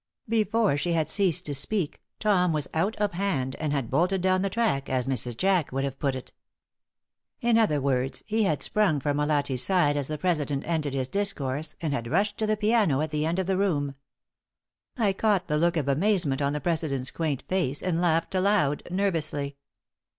[0.27, 4.41] Before she had ceased to speak Tom was out of hand and had bolted down
[4.41, 5.37] the track, as Mrs.
[5.37, 6.33] Jack would have put it.
[7.39, 11.75] In other words, he had sprung from Molatti's side as the president ended his discourse
[11.81, 13.93] and had rushed to the piano at the end of the room.
[14.97, 19.55] I caught the look of amazement on the president's quaint face, and laughed aloud, nervously.